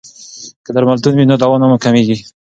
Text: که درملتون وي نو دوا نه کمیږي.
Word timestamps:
که 0.65 0.71
درملتون 0.75 1.13
وي 1.15 1.25
نو 1.29 1.35
دوا 1.41 1.55
نه 1.61 1.67
کمیږي. 1.85 2.17